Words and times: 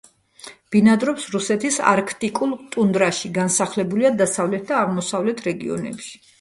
ბინადრობს 0.75 1.27
რუსეთის 1.35 1.77
არქტიკულ 1.91 2.57
ტუნდრაში, 2.77 3.33
განსახლებულია 3.37 4.15
დასავლეთ 4.25 4.67
და 4.73 4.83
აღმოსავლეთ 4.83 5.49
რეგიონებში. 5.53 6.15